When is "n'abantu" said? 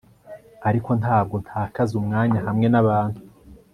2.69-3.19